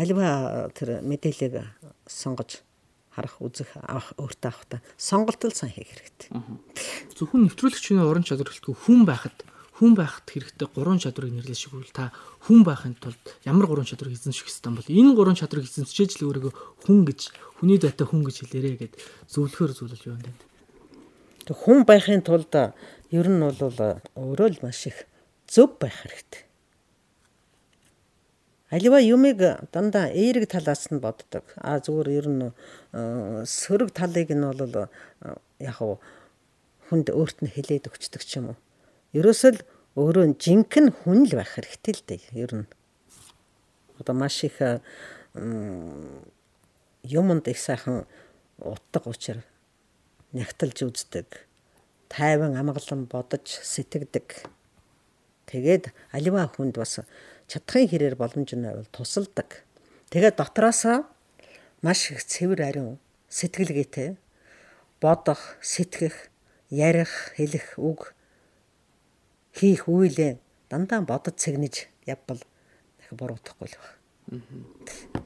Альва 0.00 0.72
тэр 0.72 1.04
мэдээллийг 1.04 1.68
сонгож 2.08 2.64
харах 3.12 3.36
үзэх 3.44 3.76
авах 3.76 4.16
өөртөө 4.18 4.48
авахта 4.50 4.80
сонголт 4.96 5.44
л 5.44 5.54
сан 5.54 5.68
хийх 5.70 5.92
хэрэгтэй. 5.92 6.32
Зөвхөн 7.14 7.46
нэвтрүүлэгчийн 7.46 8.02
уран 8.02 8.24
чадвар 8.26 8.50
гэлтгүй 8.50 8.74
хүн 8.74 9.04
байхад 9.06 9.36
хүн 9.74 9.98
байхад 9.98 10.30
хэрэгтэй 10.30 10.68
гурван 10.70 11.02
чадварыг 11.02 11.34
нэрлэж 11.34 11.58
шигвэл 11.66 11.90
та 11.90 12.14
хүн 12.46 12.62
байхын 12.62 12.94
тулд 12.94 13.18
ямар 13.42 13.66
гурван 13.66 13.88
чадварыг 13.88 14.14
эзэмших 14.14 14.46
ёстой 14.46 14.70
бол 14.70 14.86
энэ 14.86 15.14
гурван 15.18 15.34
чадварыг 15.34 15.66
эзэмшиж 15.66 16.22
л 16.22 16.30
өөрийгөө 16.30 16.52
хүн 16.86 17.02
гэж 17.02 17.20
хүний 17.58 17.78
дайтай 17.82 18.06
хүн 18.06 18.22
гэж 18.22 18.36
хэлээрэ 18.46 18.70
гэд 18.78 18.94
зөвлөхөр 19.34 19.74
зөвлөл 19.74 20.06
юу 20.06 20.14
юм 20.14 20.22
бэ? 20.22 20.30
Тэг 21.50 21.56
хүн 21.58 21.82
байхын 21.82 22.22
тулд 22.22 22.54
ер 23.10 23.26
нь 23.26 23.42
бол 23.42 23.98
өөрөө 24.14 24.48
л 24.54 24.62
маш 24.62 24.86
их 24.86 25.10
зөв 25.50 25.74
байх 25.82 26.06
хэрэгтэй. 26.06 26.46
Аливаа 28.70 29.02
юмыг 29.02 29.42
дандаа 29.74 30.06
эерэг 30.14 30.46
талаас 30.46 30.86
нь 30.94 31.02
боддог. 31.02 31.42
А 31.58 31.82
зүгээр 31.82 32.08
ер 32.14 32.26
нь 32.30 32.42
сөрөг 33.42 33.90
талыг 33.90 34.30
нь 34.30 34.46
бол 34.46 34.86
яг 35.58 35.78
хүнд 36.86 37.10
өөрт 37.10 37.42
нь 37.42 37.50
хилээд 37.50 37.90
өгчдөг 37.90 38.22
ч 38.22 38.38
юм 38.38 38.54
уу 38.54 38.58
ерөөсөл 39.14 39.62
өөрөө 39.94 40.34
жинхэнэ 40.42 40.90
хүн 41.02 41.30
л 41.30 41.32
байх 41.38 41.54
хэрэгтэй 41.54 41.94
л 41.94 42.02
дээ. 42.02 42.22
Ер 42.34 42.52
нь 42.54 42.66
одоо 43.98 44.14
маш 44.14 44.42
их 44.42 44.58
юмд 47.06 47.44
их 47.48 47.58
сайхан 47.58 48.06
утга 48.58 49.06
учир 49.06 49.42
нягтлж 50.34 50.82
үздэг. 50.82 51.46
Тайван 52.10 52.58
амгалан 52.58 53.06
бодож 53.06 53.46
сэтгэдэг. 53.46 54.50
Тэгээд 55.46 55.94
аливаа 56.10 56.50
хүнд 56.50 56.74
бас 56.74 56.98
чадхын 57.46 57.86
хэрээр 57.86 58.18
боломж 58.18 58.50
нь 58.54 58.66
байвал 58.66 58.90
тусалдаг. 58.90 59.62
Тэгээд 60.10 60.42
дотроосоо 60.42 61.06
маш 61.82 62.10
их 62.10 62.26
цэвэр 62.26 62.62
ариун 62.66 62.98
сэтгэлгээтэй 63.30 64.16
бодох, 65.00 65.58
сэтгэх, 65.60 66.30
ярих, 66.70 67.34
хэлэх 67.36 67.78
үг 67.78 68.14
хийх 69.54 69.86
үйлээ 69.86 70.42
дандаа 70.66 71.06
бодож 71.06 71.38
цэгнэж 71.38 71.86
явбал 72.10 72.42
дахин 72.98 73.16
буруутахгүй 73.16 73.70
л 73.70 73.78
байна. 73.78 74.02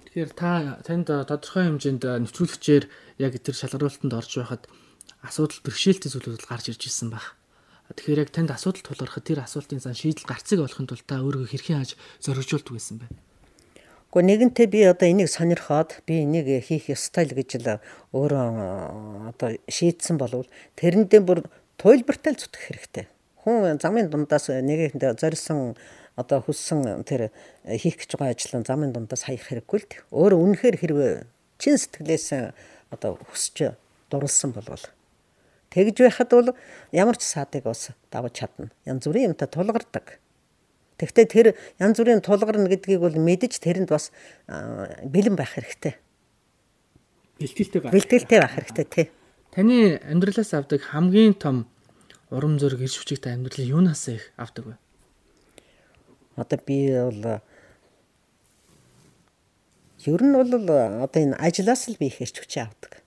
Тэгэхээр 0.04 0.30
та 0.36 0.76
танд 0.84 1.08
тодорхой 1.08 1.64
хэмжээнд 1.72 2.04
нэвтрүүлэгчээр 2.04 2.84
яг 3.24 3.32
тэр 3.40 3.56
шалгаруултанд 3.56 4.12
орж 4.12 4.32
байхад 4.36 4.68
асуудал 5.24 5.64
бэрхшээлтэй 5.64 6.12
зүйлүүд 6.12 6.44
гарч 6.44 6.76
ирж 6.76 6.82
ирсэн 6.92 7.08
баг. 7.08 7.38
Тэгэхээр 7.88 8.28
яг 8.28 8.30
танд 8.36 8.52
асуудал 8.52 8.84
тулгархад 8.84 9.24
тэр 9.24 9.40
асуултын 9.40 9.80
зан 9.80 9.96
шийдэл 9.96 10.28
гарцыг 10.28 10.60
олохын 10.60 10.84
тулд 10.84 11.08
та 11.08 11.24
өөрийгөө 11.24 11.48
хэрхэн 11.48 11.76
хааж 11.80 11.96
зоригжуулдаг 12.20 12.74
байсан 12.76 13.00
бэ? 13.00 13.08
Гэхдээ 14.12 14.28
нэгэнтээ 14.28 14.66
би 14.68 14.80
одоо 14.84 15.08
энийг 15.08 15.32
сонирхоод 15.32 16.04
би 16.04 16.20
энийг 16.28 16.68
хийх 16.68 16.92
ёстой 16.92 17.24
л 17.24 17.36
гэж 17.36 17.64
л 17.64 17.80
өөрөө 18.12 19.32
одоо 19.32 19.48
шийдсэн 19.72 20.20
болвол 20.20 20.48
тэрэндээ 20.76 21.20
бүр 21.24 21.48
туйлбартай 21.80 22.36
л 22.36 22.40
зүтгэх 22.40 22.64
хэрэгтэй 22.68 23.06
хүн 23.48 23.80
замын 23.80 24.12
дундаас 24.12 24.52
нэгэнд 24.52 25.16
зорьсон 25.16 25.72
одоо 26.20 26.44
хүссэн 26.44 27.08
тэр 27.08 27.32
хийх 27.64 27.96
гэж 27.96 28.20
байгаа 28.20 28.36
ажлын 28.36 28.68
замын 28.68 28.92
дундаас 28.92 29.24
хаях 29.24 29.48
хэрэггүй 29.48 29.78
л 29.80 29.88
өөр 30.12 30.32
үнэхээр 30.36 30.76
хэрвээ 30.76 31.12
чин 31.56 31.80
сэтгэлээс 31.80 32.52
одоо 32.92 33.16
хүсч 33.32 33.72
дурлсан 34.12 34.52
болвол 34.52 34.84
тэгж 35.70 35.96
байхад 36.04 36.30
бол 36.32 36.50
ямар 36.92 37.16
ч 37.16 37.24
саадыг 37.28 37.64
бас 37.64 37.92
давж 38.10 38.32
чадна. 38.32 38.72
Янз 38.84 39.04
бүрийн 39.04 39.32
юмтай 39.32 39.48
тулгардаг. 39.48 40.18
Тэгвэл 40.98 41.28
тэр 41.28 41.46
янз 41.78 41.96
бүрийн 42.00 42.24
тулгарна 42.24 42.68
гэдгийг 42.68 43.00
бол 43.00 43.14
мэдэж 43.14 43.60
тэрэнд 43.60 43.88
бас 43.92 44.10
бэлэн 44.48 45.36
байх 45.36 45.54
хэрэгтэй. 45.54 45.94
Бэлтгэлтэй 47.38 47.80
байх. 47.84 47.92
Бэлтгэлтэй 47.92 48.38
байх 48.40 48.54
хэрэгтэй 48.56 48.86
тий. 48.88 49.06
Таны 49.52 50.00
амьдралаас 50.02 50.52
авдаг 50.56 50.82
хамгийн 50.82 51.38
том 51.38 51.68
урам 52.30 52.58
зориг 52.58 52.80
ирж 52.84 53.00
хүчтэй 53.00 53.32
амьдрал 53.32 53.64
юунаас 53.64 54.08
их 54.08 54.32
авдаг 54.36 54.64
вэ? 54.66 54.74
Одоо 56.36 56.58
би 56.66 56.92
бол 56.92 57.40
ер 60.04 60.22
нь 60.22 60.34
бол 60.36 60.52
одоо 60.52 61.20
энэ 61.22 61.36
ажлаас 61.40 61.88
л 61.88 61.96
би 61.96 62.06
их 62.06 62.20
ирж 62.20 62.36
хүчээ 62.38 62.64
авдаг. 62.68 63.02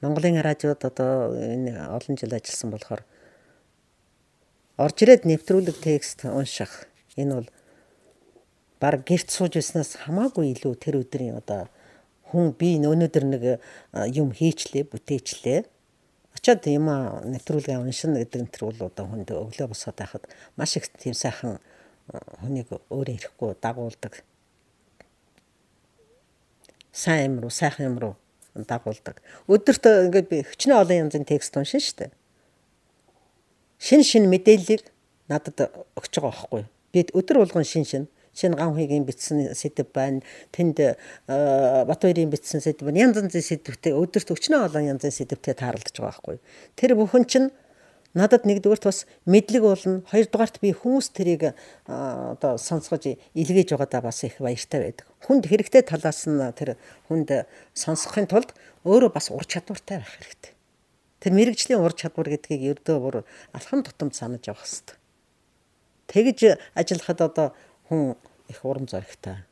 Монголын 0.00 0.40
радиод 0.40 0.84
одоо 0.84 1.34
энэ 1.36 1.74
олон 1.92 2.16
жил 2.16 2.32
ажилласан 2.32 2.70
болохоор 2.70 3.02
орж 4.78 4.96
ирээд 5.02 5.26
нэвтрүүлэг 5.26 5.76
текст 5.82 6.24
унших 6.24 6.88
энэ 7.18 7.34
бол 7.34 7.48
баг 8.80 9.02
гэрт 9.04 9.28
сууж 9.28 9.58
байснаас 9.58 9.98
хамаагүй 10.06 10.54
илүү 10.54 10.74
тэр 10.78 11.02
өдрийн 11.02 11.36
одоо 11.42 11.66
хүн 12.30 12.54
би 12.54 12.78
өнөөдөр 12.78 13.24
нэг 13.26 13.42
юм 14.14 14.30
хийчлээ 14.30 14.86
бүтээчлээ 14.86 15.60
очиод 16.34 16.66
юм 16.66 16.88
нэвтрүүлгээ 16.88 17.78
уншина 17.78 18.20
гэдэг 18.20 18.40
энэ 18.42 18.52
төр 18.52 18.64
бол 18.72 18.88
одоо 18.88 19.04
хүнд 19.06 19.30
өглөө 19.32 19.68
босоод 19.72 19.96
байхад 19.96 20.24
маш 20.56 20.76
их 20.76 20.88
тийм 20.92 21.14
сайхан 21.14 21.58
хүнийг 22.40 22.68
өөрөө 22.88 23.14
ирэхгүй 23.16 23.56
дагуулдаг. 23.60 24.24
Сайн 26.92 27.32
юм 27.32 27.34
руу, 27.44 27.50
сайхан 27.52 27.92
юм 27.92 27.98
руу 27.98 28.14
дагуулдаг. 28.54 29.20
Өдөрт 29.46 29.84
ингээд 30.08 30.28
би 30.28 30.42
хөчнөө 30.42 30.82
олон 30.82 31.08
янзын 31.08 31.28
текст 31.28 31.56
уншин 31.56 31.80
штэ. 31.80 32.10
Шин 33.78 34.02
шин 34.02 34.26
мэдээллийг 34.32 34.88
надад 35.28 35.70
өгч 35.94 36.18
байгаа 36.18 36.32
байхгүй. 36.32 36.64
Би 36.92 37.04
өдөр 37.12 37.44
болгон 37.44 37.66
шин 37.68 37.84
шин 37.84 38.08
шинэ 38.38 38.54
ган 38.54 38.74
хуйгийн 38.78 39.02
бичсэн 39.02 39.50
сэдв 39.58 39.90
байна. 39.90 40.22
Тэнд 40.54 40.78
э, 40.78 40.94
Батбаярийн 41.26 42.30
бичсэн 42.30 42.62
сэдв 42.62 42.86
байна. 42.86 43.10
Янз 43.10 43.18
янзын 43.18 43.42
сэдвтэй 43.42 43.92
өдөрт 43.98 44.30
өчнөө 44.30 44.70
олон 44.70 44.94
янзын 44.94 45.10
сэдвтэй 45.10 45.58
тааралдаж 45.58 45.96
байгаа 45.98 46.22
байхгүй. 46.22 46.38
Тэр 46.78 46.94
бүхэн 46.94 47.26
чинь 47.26 47.50
надад 48.14 48.46
нэгдүгээрт 48.46 48.86
бас 48.86 49.04
мэдлэг 49.26 49.62
болно. 49.66 50.02
Хоёрдугаарт 50.06 50.62
би 50.62 50.70
хүмүүс 50.70 51.10
тэрийг 51.10 51.50
э, 51.50 51.52
одоо 51.90 52.54
сонсгож 52.56 53.18
илгээж 53.34 53.74
байгаадаа 53.74 54.06
бас 54.06 54.22
их 54.22 54.38
баяртай 54.38 54.94
байдаг. 54.94 55.06
Хүнд 55.26 55.50
хэрэгтэй 55.50 55.82
талаас 55.82 56.30
нь 56.30 56.38
тэр 56.54 56.78
хүнд 57.10 57.50
сонсохын 57.74 58.30
тулд 58.30 58.54
өөрөө 58.86 59.10
бас 59.10 59.34
ур 59.34 59.42
чадвартай 59.42 59.98
байх 59.98 60.14
хэрэгтэй. 60.14 60.52
Тэр 61.18 61.32
мэрэгжлийн 61.34 61.82
ур 61.82 61.92
чадвар 61.92 62.30
гэдгийг 62.30 62.78
ердөө 62.78 62.96
бүр 63.02 63.16
алхам 63.50 63.82
тутамд 63.82 64.14
санаж 64.14 64.46
явах 64.46 64.62
хэрэгтэй. 64.62 64.96
Тэгж 66.08 66.40
ажиллахад 66.78 67.20
одоо 67.20 67.48
хүн 67.90 68.16
их 68.48 68.64
урам 68.64 68.88
зоригтой. 68.88 69.44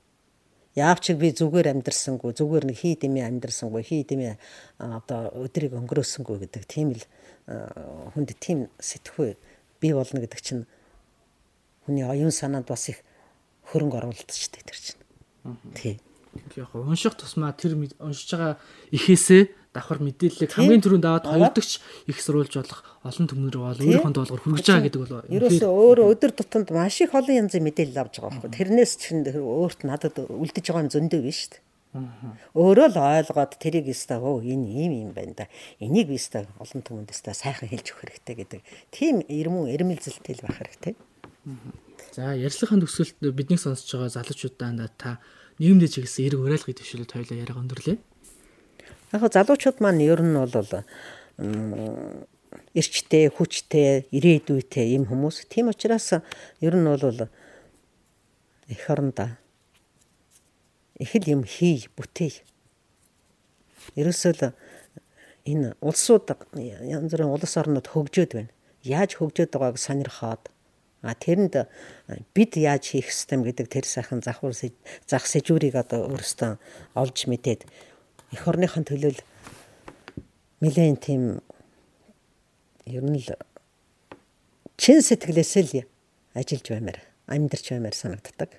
Яавч 0.77 1.17
би 1.17 1.33
зүгээр 1.33 1.73
амьдрсангүй, 1.73 2.37
зүгээр 2.37 2.65
нэг 2.69 2.77
хий 2.77 2.97
дэмий 3.01 3.25
амьдрсангүй, 3.25 3.81
хий 3.81 4.05
дэмий 4.05 4.37
одоо 4.77 5.33
өдрийг 5.33 5.73
өнгөрөөсөнгүй 5.73 6.45
гэдэг 6.45 6.65
тийм 6.69 6.93
л 6.93 7.05
хүнд 8.13 8.37
тийм 8.37 8.69
сэтгхүй 8.77 9.41
бий 9.81 9.93
болно 9.97 10.21
гэдэг 10.21 10.41
чинь 10.45 10.69
хүний 11.89 12.05
оюун 12.05 12.29
санаанд 12.29 12.69
бас 12.69 12.91
их 12.93 13.01
хөрөнгө 13.73 14.05
оруулалт 14.05 14.29
ч 14.29 14.53
тэр 14.53 14.77
чинь. 14.77 15.01
Тий. 15.73 15.97
Яг 16.57 16.75
унших 16.77 17.17
тусмаа 17.17 17.57
тэр 17.57 17.79
уншиж 17.97 18.37
байгаа 18.37 18.61
ихээсээ 18.93 19.66
давхар 19.77 20.01
мэдээллийг 20.01 20.51
хамгийн 20.57 20.81
түрүүнд 20.81 21.05
аваад 21.05 21.29
хоёрдогч 21.29 21.71
их 22.09 22.19
сурулж 22.25 22.57
болох 22.57 22.81
олон 23.05 23.27
төмөр 23.29 23.57
бол 23.61 23.77
өөрийнхөө 23.77 24.17
доолгоор 24.17 24.43
хүргэж 24.43 24.67
байгаа 24.67 24.87
гэдэг 24.89 25.01
бол 25.05 25.37
ерөөсөө 25.37 25.71
өөрөө 25.71 26.07
өдөр 26.17 26.33
тутамд 26.33 26.69
маш 26.73 26.97
их 27.05 27.13
олон 27.13 27.37
янзын 27.45 27.67
мэдээлэл 27.69 28.01
авч 28.01 28.15
байгаа 28.25 28.41
байхгүй. 28.41 28.57
Тэрнээс 28.57 28.93
чинь 28.97 29.23
өөрт 29.29 29.81
надад 29.85 30.17
үлдэж 30.17 30.65
байгаа 30.65 30.85
юм 30.89 30.93
зөндөө 30.97 31.21
биш 31.21 31.39
шүү 31.45 31.53
дээ. 31.53 31.65
Өөрөө 32.57 32.89
л 32.93 32.99
ойлгоод 33.01 33.53
тэрийг 33.61 33.89
өстой 33.93 34.21
өө 34.21 34.45
энэ 34.45 34.67
ийм 34.69 34.93
юм 35.09 35.11
байна 35.17 35.45
да. 35.45 35.47
Энийг 35.81 36.09
би 36.09 36.17
өстой 36.21 36.45
олон 36.61 36.83
түмэнд 36.85 37.13
өстой 37.13 37.33
сайхан 37.33 37.69
хэлж 37.73 37.93
өгөх 37.93 38.05
хэрэгтэй 38.05 38.35
гэдэг. 38.37 38.61
Тийм 38.93 39.25
ирмэн 39.25 39.73
эрмэлзэлтэй 39.73 40.37
л 40.37 40.45
байх 40.45 40.61
хэрэгтэй. 40.61 40.95
За 42.13 42.35
ярилцлагын 42.37 42.83
төгсгөлд 42.85 43.33
бидний 43.33 43.61
сонсож 43.61 43.89
байгаа 43.97 44.13
залуучуудаа 44.13 44.89
та 44.97 45.21
нийгэмдээ 45.61 45.89
чиглэсэн 45.89 46.27
эрг 46.29 46.41
уриалгыг 46.45 46.77
төвшөлт 46.77 47.13
хоёлаа 47.17 47.37
яриа 47.41 47.61
өндөрлөө. 47.61 47.97
Яг 49.17 49.33
залуучууд 49.33 49.81
маань 49.81 50.05
ер 50.05 50.21
нь 50.21 50.37
бол 50.37 50.69
эрчтэй, 52.77 53.33
хүчтэй, 53.33 54.05
ирээдүйтэй 54.13 54.93
юм 54.93 55.09
хүмүүс. 55.09 55.49
Тийм 55.49 55.73
учраас 55.73 56.21
ер 56.61 56.75
нь 56.77 56.85
бол 56.85 57.29
эх 58.69 58.83
орондоо 58.93 59.41
их 61.01 61.17
л 61.17 61.29
юм 61.29 61.43
хий, 61.49 61.89
бүтээй. 61.97 62.45
Ерөөсөө 63.97 64.33
л 64.37 64.53
энэ 65.49 65.77
улсууд 65.81 66.37
янз 66.61 67.13
бүрийн 67.13 67.33
улс 67.33 67.55
орнууд 67.57 67.89
хөгжөөд 67.89 68.33
байна. 68.37 68.53
Яаж 68.85 69.17
хөгжөөд 69.17 69.53
байгааг 69.57 69.81
сонирхоод 69.81 70.53
а 71.07 71.15
тэрэнд 71.15 71.69
бид 72.35 72.53
яаж 72.57 72.93
хийх 72.93 73.13
ёстой 73.13 73.41
гэдэг 73.45 73.69
тэр 73.69 73.87
сайхан 73.87 74.21
завхар 74.25 74.53
зах 74.53 75.25
сэжүүрийг 75.25 75.77
одоо 75.79 76.11
өөрөөсөө 76.11 76.59
олж 76.99 77.19
мэдээд 77.31 77.69
эх 78.33 78.43
орныхон 78.49 78.83
төлөө 78.89 79.15
нэлээд 80.63 80.99
тийм 81.05 81.23
ер 82.87 83.05
нь 83.05 83.21
л 83.21 83.29
чин 84.81 85.03
сэтгэлээсээ 85.03 85.63
л 85.63 85.75
ажиллаж 86.35 86.67
баймаар 86.71 86.99
амьдарч 87.27 87.67
баймаар 87.71 87.95
санагддаг. 87.95 88.51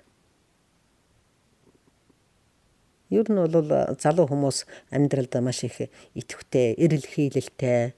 Ер 3.08 3.26
нь 3.28 3.40
бол 3.40 3.96
залуу 3.96 4.26
хүмүүс 4.28 4.68
амьдралд 4.92 5.32
маш 5.40 5.64
их 5.64 5.88
идэвхтэй, 6.12 6.76
эрэл 6.76 7.06
хийлэлтэй 7.08 7.96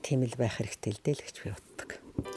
тийм 0.00 0.24
л 0.24 0.36
байх 0.40 0.56
хэрэгтэй 0.56 0.92
л 0.96 1.02
дээ 1.04 1.14
л 1.18 1.24
гэж 1.24 1.36
би 1.44 1.50
боддог. 1.52 1.90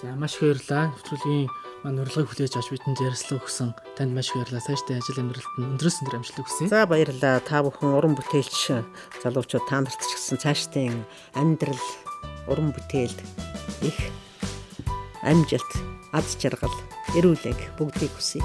За 0.03 0.13
маш 0.13 0.35
их 0.35 0.43
баярлалаа. 0.43 0.91
Нэвтрүүлгийн 0.91 1.47
маань 1.81 2.01
урилгыг 2.03 2.27
хүлээж 2.29 2.53
авч 2.59 2.69
бидэнд 2.75 3.01
ярилцлага 3.01 3.41
өгсөн 3.41 3.69
танд 3.95 4.11
маш 4.11 4.29
их 4.29 4.43
баярлалаа. 4.43 4.67
Цаашдаа 4.67 4.99
ажил 4.99 5.21
амьдралд 5.23 5.55
нь 5.57 5.69
өндрөөс 5.73 5.97
өндөр 6.03 6.17
амжилт 6.19 6.43
хүсье. 6.43 6.67
За 6.67 6.85
баярлалаа. 6.85 7.39
Та 7.41 7.63
бүхэн 7.63 7.95
уран 7.95 8.13
бүтээлч 8.19 8.83
залуучууд 9.23 9.65
та 9.65 9.79
нарт 9.79 9.95
ч 9.95 10.11
гэсэн 10.11 10.37
цаашдын 10.43 11.01
амьдрал 11.33 11.85
уран 12.51 12.75
бүтээлд 12.75 13.19
их 13.81 13.97
амжилт, 15.23 15.71
аз 16.11 16.35
жаргал, 16.37 16.73
эрүүлэг 17.15 17.77
бүгдийг 17.77 18.11
хүсье. 18.17 18.41